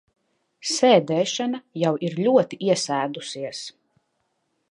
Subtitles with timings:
[0.69, 3.63] Sēdēšana jau ir ļoti iesēdusies.